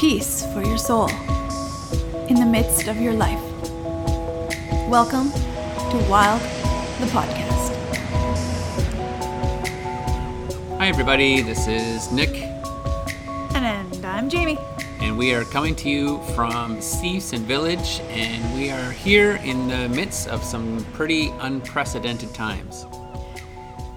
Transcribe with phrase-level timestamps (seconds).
[0.00, 1.10] peace for your soul
[2.30, 3.38] in the midst of your life.
[4.88, 6.40] Welcome to Wild,
[7.00, 7.76] the podcast.
[10.78, 11.42] Hi, everybody.
[11.42, 12.30] This is Nick,
[13.54, 14.58] And, and I'm Jamie.
[15.00, 19.86] and we are coming to you from Steveston Village, and we are here in the
[19.90, 22.86] midst of some pretty unprecedented times.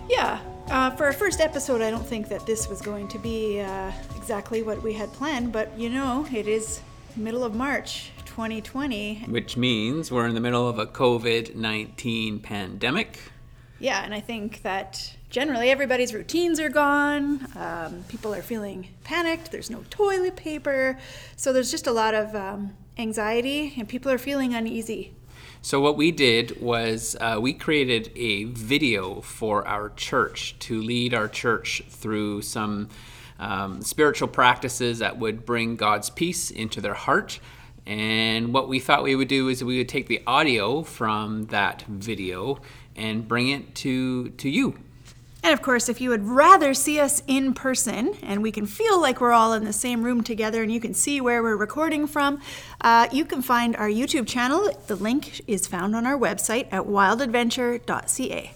[0.10, 0.42] Yeah,
[0.74, 3.92] uh, for our first episode, I don't think that this was going to be uh,
[4.16, 6.82] exactly what we had planned, but you know, it is
[7.16, 9.26] middle of March 2020.
[9.30, 13.20] Which means we're in the middle of a COVID 19 pandemic.
[13.80, 17.48] Yeah, and I think that generally everybody's routines are gone.
[17.56, 19.52] Um, people are feeling panicked.
[19.52, 20.98] There's no toilet paper.
[21.36, 25.14] So there's just a lot of um, anxiety, and people are feeling uneasy.
[25.66, 31.14] So, what we did was uh, we created a video for our church to lead
[31.14, 32.90] our church through some
[33.40, 37.40] um, spiritual practices that would bring God's peace into their heart.
[37.86, 41.84] And what we thought we would do is we would take the audio from that
[41.84, 42.60] video
[42.98, 44.78] and bring it to, to you.
[45.44, 49.00] And of course, if you would rather see us in person and we can feel
[49.02, 52.08] like we're all in the same room together and you can see where we're recording
[52.08, 52.42] from,
[52.80, 54.72] uh, you can find our YouTube channel.
[54.88, 58.52] The link is found on our website at wildadventure.ca.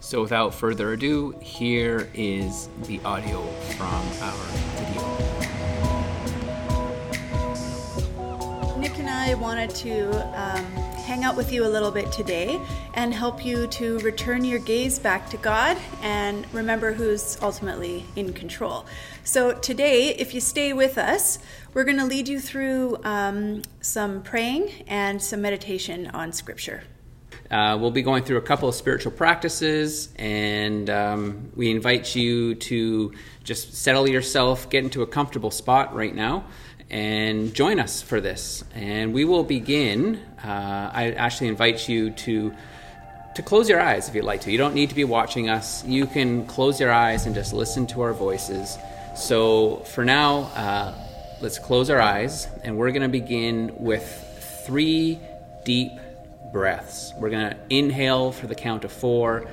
[0.00, 3.44] So, without further ado, here is the audio
[3.76, 5.37] from our video.
[8.98, 10.64] And I wanted to um,
[11.06, 12.60] hang out with you a little bit today
[12.94, 18.32] and help you to return your gaze back to God and remember who's ultimately in
[18.32, 18.86] control.
[19.22, 21.38] So, today, if you stay with us,
[21.74, 26.82] we're going to lead you through um, some praying and some meditation on Scripture.
[27.50, 32.54] Uh, we'll be going through a couple of spiritual practices, and um, we invite you
[32.54, 36.44] to just settle yourself, get into a comfortable spot right now,
[36.90, 38.64] and join us for this.
[38.74, 40.20] And we will begin.
[40.44, 42.54] Uh, I actually invite you to
[43.34, 44.50] to close your eyes if you'd like to.
[44.50, 45.84] You don't need to be watching us.
[45.84, 48.76] You can close your eyes and just listen to our voices.
[49.14, 50.94] So for now, uh,
[51.40, 54.04] let's close our eyes, and we're going to begin with
[54.66, 55.20] three
[55.64, 55.92] deep
[56.52, 57.12] breaths.
[57.18, 59.48] We're going to inhale for the count of four,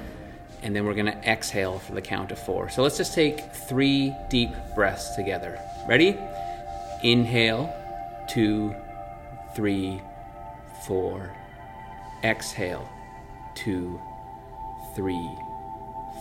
[0.64, 2.70] and then we're going to exhale for the count of four.
[2.70, 5.60] So let's just take three deep breaths together.
[5.88, 6.18] Ready?
[7.04, 7.74] Inhale,
[8.28, 8.76] two,
[9.56, 10.02] three,
[10.86, 11.36] four.
[12.24, 12.90] Exhale,
[13.56, 14.02] two,
[14.96, 15.30] three,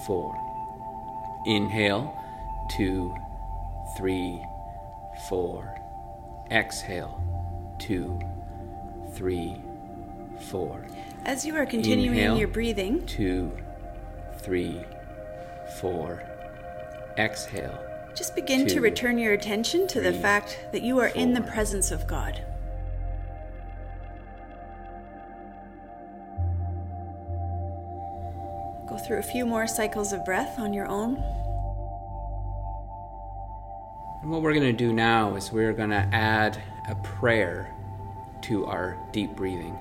[0.07, 0.37] four.
[1.47, 2.15] Inhale,
[2.77, 3.15] two,
[3.97, 4.45] three,
[5.29, 5.75] four.
[6.51, 7.23] Exhale,
[7.79, 8.21] two,
[9.15, 9.57] three,
[10.41, 10.87] four.
[11.25, 12.39] As you are continuing Inhale.
[12.39, 13.53] your breathing, Two,
[14.39, 14.81] three,
[15.81, 16.23] four.
[17.17, 17.79] Exhale.
[18.17, 21.91] just begin to return your attention to the fact that you are in the presence
[21.91, 22.43] of God.
[28.89, 31.17] Go through a few more cycles of breath on your own.
[34.23, 37.75] And what we're going to do now is we're going to add a prayer
[38.43, 39.79] to our deep breathing.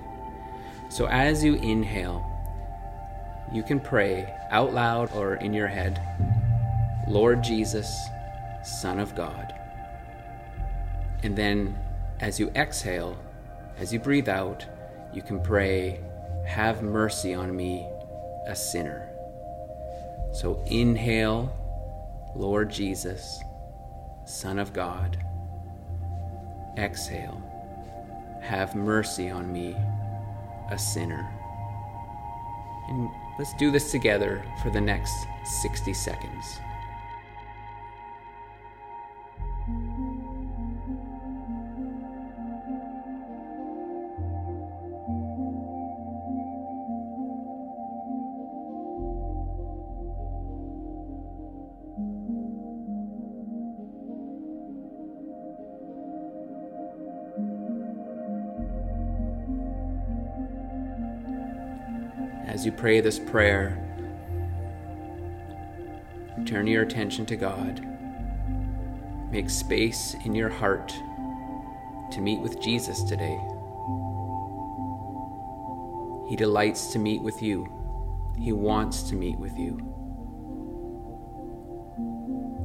[0.94, 2.24] So as you inhale,
[3.52, 6.00] you can pray out loud or in your head
[7.08, 7.92] Lord Jesus,
[8.62, 9.52] Son of God.
[11.24, 11.76] And then
[12.20, 13.18] as you exhale,
[13.76, 14.64] as you breathe out,
[15.12, 15.98] you can pray,
[16.46, 17.88] Have mercy on me,
[18.46, 19.08] a sinner.
[20.32, 21.52] So inhale,
[22.36, 23.42] Lord Jesus,
[24.26, 25.18] Son of God.
[26.78, 27.42] Exhale,
[28.40, 29.76] have mercy on me,
[30.70, 31.28] a sinner.
[32.88, 36.60] And let's do this together for the next 60 seconds.
[62.54, 63.76] As you pray this prayer,
[66.46, 67.84] turn your attention to God.
[69.32, 70.94] Make space in your heart
[72.12, 73.40] to meet with Jesus today.
[76.28, 77.66] He delights to meet with you,
[78.38, 79.76] He wants to meet with you.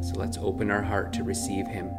[0.02, 1.90] So let's open our heart to receive Him.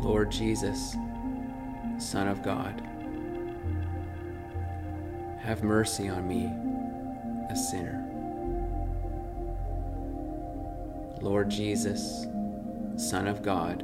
[0.00, 0.96] Lord Jesus,
[1.98, 2.80] Son of God,
[5.40, 6.46] have mercy on me,
[7.50, 8.06] a sinner.
[11.20, 12.26] Lord Jesus,
[12.96, 13.82] Son of God,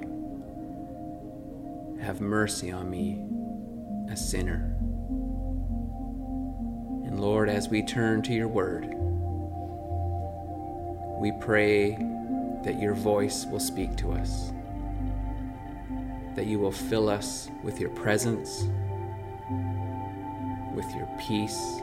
[2.00, 3.22] have mercy on me,
[4.10, 4.74] a sinner.
[7.04, 8.86] And Lord, as we turn to your word,
[11.20, 11.98] we pray
[12.64, 14.52] that your voice will speak to us,
[16.36, 18.68] that you will fill us with your presence,
[20.74, 21.80] with your peace,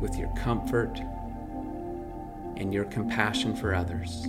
[0.00, 1.00] with your comfort
[2.56, 4.28] and your compassion for others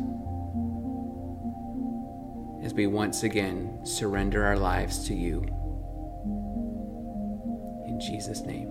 [2.64, 5.42] as we once again surrender our lives to you.
[7.86, 8.70] In Jesus' name.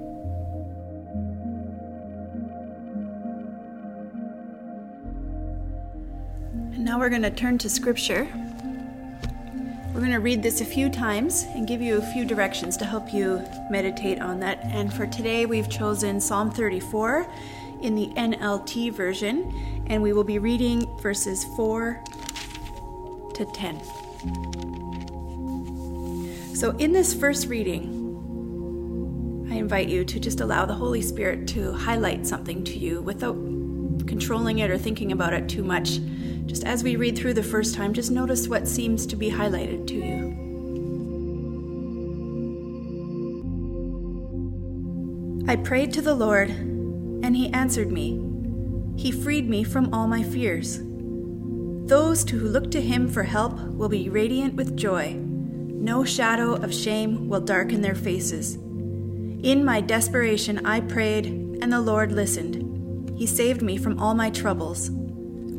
[6.72, 8.28] And now we're going to turn to scripture.
[10.00, 12.87] We're going to read this a few times and give you a few directions to
[12.87, 14.61] help you meditate on that.
[14.64, 17.31] And for today, we've chosen Psalm 34
[17.82, 22.02] in the NLT version, and we will be reading verses 4
[23.35, 23.85] to 10.
[26.55, 27.99] So, in this first reading,
[29.50, 33.37] I invite you to just allow the Holy Spirit to highlight something to you without
[34.06, 35.99] controlling it or thinking about it too much.
[36.50, 39.87] Just as we read through the first time, just notice what seems to be highlighted
[39.87, 40.37] to you.
[45.49, 48.20] I prayed to the Lord and he answered me.
[48.97, 50.81] He freed me from all my fears.
[51.88, 55.14] Those who look to him for help will be radiant with joy.
[55.14, 58.56] No shadow of shame will darken their faces.
[58.56, 63.17] In my desperation, I prayed, and the Lord listened.
[63.17, 64.91] He saved me from all my troubles.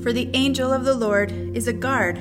[0.01, 2.17] For the angel of the Lord is a guard,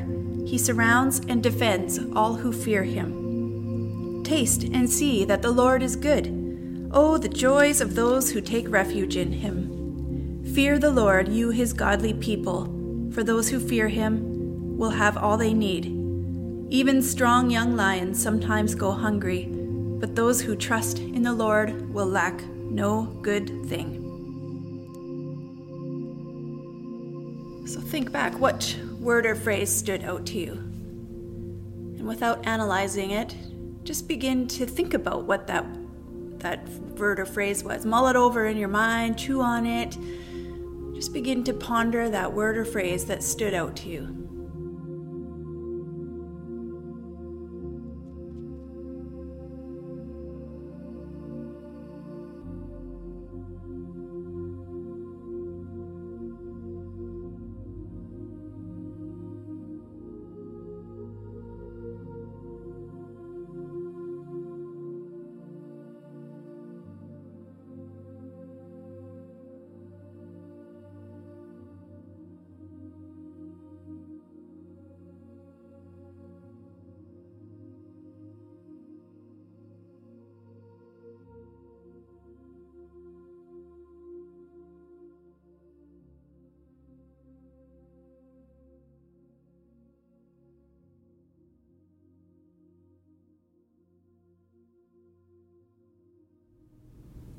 [0.47, 4.23] he surrounds and defends all who fear him.
[4.23, 6.89] Taste and see that the Lord is good.
[6.93, 10.45] Oh, the joys of those who take refuge in him.
[10.55, 12.65] Fear the Lord, you his godly people,
[13.13, 15.87] for those who fear him will have all they need.
[16.73, 22.07] Even strong young lions sometimes go hungry, but those who trust in the Lord will
[22.07, 24.00] lack no good thing.
[27.71, 30.55] So think back what word or phrase stood out to you.
[30.55, 33.37] And without analyzing it,
[33.85, 35.65] just begin to think about what that
[36.41, 36.69] that
[36.99, 37.87] word or phrase was.
[37.87, 39.97] Mull it over in your mind, chew on it.
[40.97, 44.40] Just begin to ponder that word or phrase that stood out to you.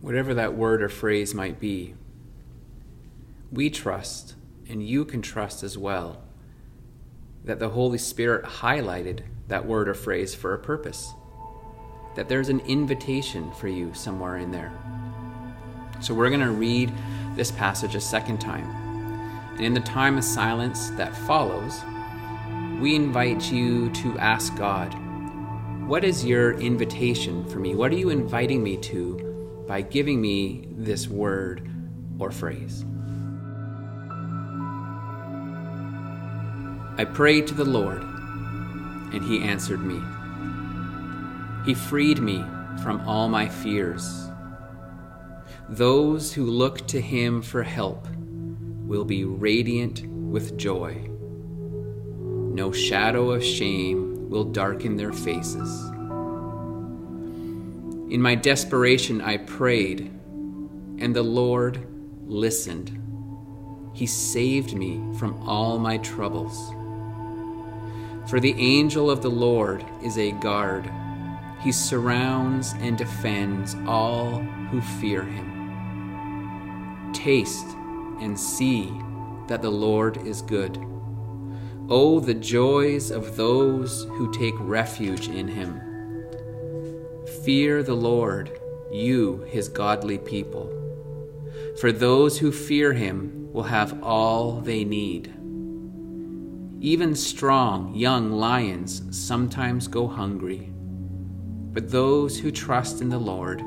[0.02, 1.94] Whatever that word or phrase might be,
[3.52, 4.36] we trust,
[4.68, 6.24] and you can trust as well,
[7.44, 11.12] that the Holy Spirit highlighted that word or phrase for a purpose,
[12.16, 14.74] that there's an invitation for you somewhere in there.
[16.02, 16.92] So we're going to read
[17.36, 18.70] this passage a second time.
[19.56, 21.82] And in the time of silence that follows,
[22.80, 24.96] we invite you to ask God,
[25.88, 27.76] What is your invitation for me?
[27.76, 29.31] What are you inviting me to
[29.72, 31.66] by giving me this word
[32.20, 32.84] or phrase.
[36.98, 40.02] I prayed to the Lord, and He answered me.
[41.66, 42.44] He freed me
[42.84, 44.30] from all my fears.
[45.70, 48.10] Those who look to Him for help
[48.86, 50.96] will be radiant with joy.
[52.18, 55.92] No shadow of shame will darken their faces.
[58.12, 60.02] In my desperation, I prayed,
[61.00, 61.88] and the Lord
[62.26, 63.00] listened.
[63.94, 66.74] He saved me from all my troubles.
[68.30, 70.92] For the angel of the Lord is a guard.
[71.62, 74.40] He surrounds and defends all
[74.72, 77.12] who fear him.
[77.14, 77.78] Taste
[78.20, 78.92] and see
[79.48, 80.78] that the Lord is good.
[81.88, 85.91] Oh, the joys of those who take refuge in him.
[87.44, 88.52] Fear the Lord,
[88.92, 90.70] you, his godly people.
[91.80, 95.34] For those who fear him will have all they need.
[96.82, 100.72] Even strong young lions sometimes go hungry,
[101.74, 103.64] but those who trust in the Lord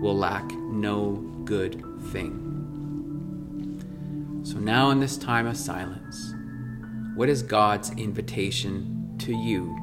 [0.00, 1.12] will lack no
[1.44, 2.40] good thing.
[4.42, 6.34] So now, in this time of silence,
[7.14, 9.76] what is God's invitation to you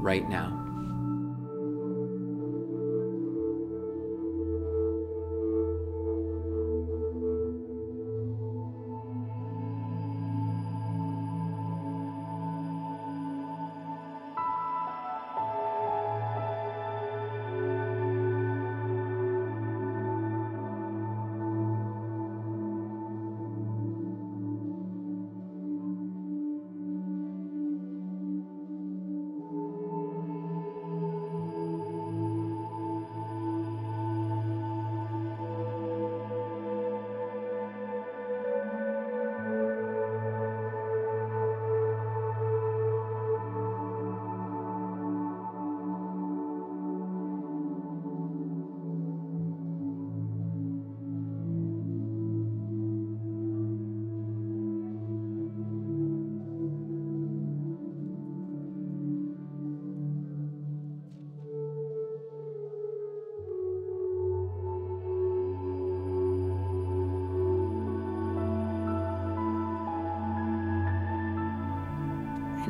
[0.00, 0.57] right now?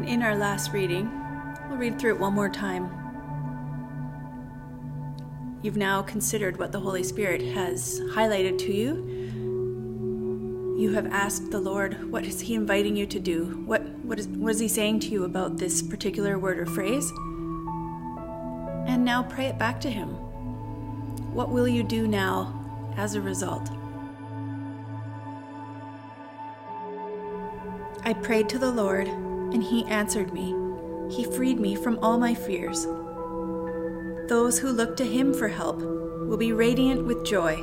[0.08, 1.10] In our last reading,
[1.68, 2.90] we'll read through it one more time.
[5.60, 9.04] You've now considered what the Holy Spirit has highlighted to you.
[10.78, 13.62] You have asked the Lord, what is He inviting you to do?
[13.66, 17.10] What, what, is, what is He saying to you about this particular word or phrase?
[18.86, 20.08] And now pray it back to Him.
[21.34, 23.68] What will you do now as a result?
[28.04, 30.54] I prayed to the Lord and he answered me.
[31.10, 32.86] He freed me from all my fears.
[34.28, 37.56] Those who look to him for help will be radiant with joy.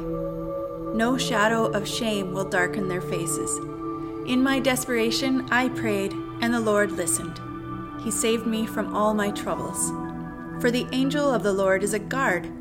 [0.95, 3.57] No shadow of shame will darken their faces.
[4.27, 7.39] In my desperation, I prayed, and the Lord listened.
[8.03, 9.91] He saved me from all my troubles.
[10.61, 12.51] For the angel of the Lord is a guard.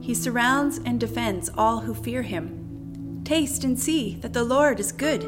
[0.00, 3.22] He surrounds and defends all who fear him.
[3.24, 5.22] Taste and see that the Lord is good.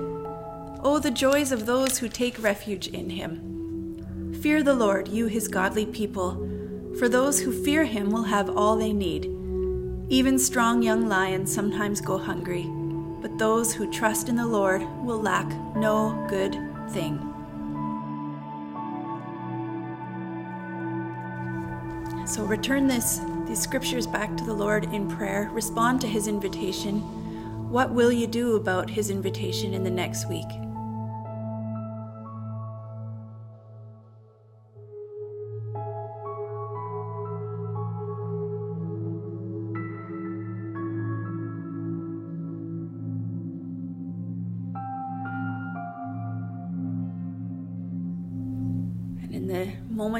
[0.89, 4.37] Oh, the joys of those who take refuge in him.
[4.41, 6.49] Fear the Lord, you his godly people,
[6.97, 9.25] for those who fear him will have all they need.
[10.11, 12.71] Even strong young lions sometimes go hungry,
[13.21, 16.53] but those who trust in the Lord will lack no good
[16.91, 17.19] thing.
[22.29, 27.01] So return this these scriptures back to the Lord in prayer, respond to his invitation.
[27.73, 30.47] What will you do about his invitation in the next week?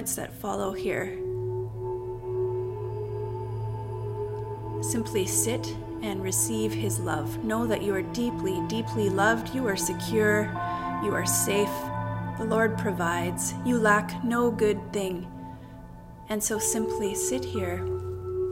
[0.07, 1.19] Moments that follow here,
[4.81, 5.67] simply sit
[6.03, 7.43] and receive His love.
[7.43, 10.43] Know that you are deeply, deeply loved, you are secure,
[11.03, 11.75] you are safe.
[12.39, 15.27] The Lord provides, you lack no good thing.
[16.29, 17.79] And so simply sit here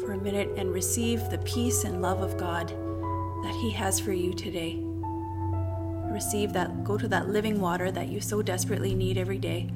[0.01, 4.13] for a minute and receive the peace and love of God that He has for
[4.13, 4.83] you today.
[6.11, 9.71] Receive that, go to that living water that you so desperately need every day.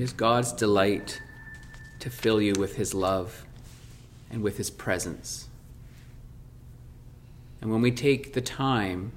[0.00, 1.20] It is God's delight
[1.98, 3.44] to fill you with His love
[4.30, 5.48] and with His presence.
[7.60, 9.12] And when we take the time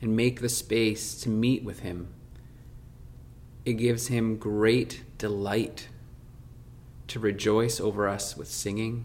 [0.00, 2.08] and make the space to meet with Him.
[3.64, 5.86] It gives Him great delight
[7.06, 9.04] to rejoice over us with singing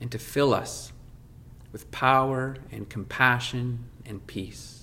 [0.00, 0.94] and to fill us
[1.72, 4.77] with power and compassion and peace.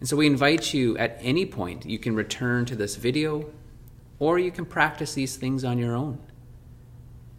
[0.00, 3.50] And so we invite you at any point, you can return to this video
[4.18, 6.18] or you can practice these things on your own.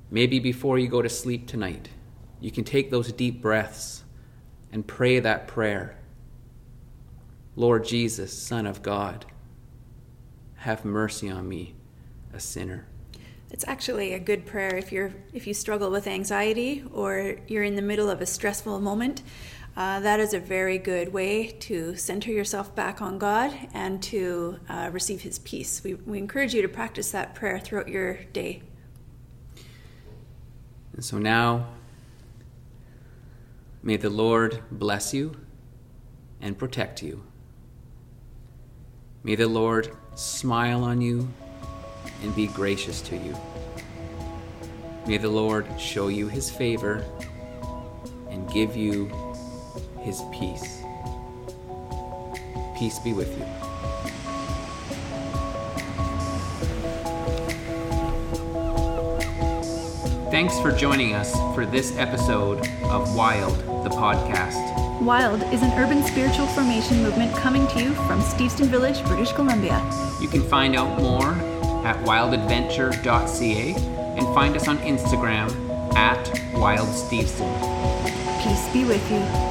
[0.10, 1.90] Maybe before you go to sleep tonight,
[2.40, 4.04] you can take those deep breaths
[4.72, 5.98] and pray that prayer
[7.56, 9.26] Lord Jesus, Son of God,
[10.58, 11.74] have mercy on me,
[12.32, 12.86] a sinner.
[13.50, 17.76] It's actually a good prayer if you're if you struggle with anxiety or you're in
[17.76, 19.24] the middle of a stressful moment.
[19.78, 24.58] Uh, that is a very good way to center yourself back on God and to
[24.68, 25.84] uh, receive His peace.
[25.84, 28.64] We, we encourage you to practice that prayer throughout your day.
[30.94, 31.68] And so now,
[33.84, 35.38] may the Lord bless you
[36.42, 37.24] and protect you.
[39.24, 41.32] May the Lord smile on you
[42.24, 43.38] and be gracious to you.
[45.06, 47.06] May the Lord show you his favor
[48.32, 49.27] and give you
[50.02, 50.84] his peace.
[52.78, 53.46] Peace be with you.
[60.30, 65.02] Thanks for joining us for this episode of Wild, the podcast.
[65.02, 69.80] Wild is an urban spiritual formation movement coming to you from Steveston Village, British Columbia.
[70.22, 71.32] You can find out more
[71.86, 75.50] at wildadventure.ca and find us on Instagram
[75.96, 78.44] at wildsteveston.
[78.44, 79.47] Peace be with you.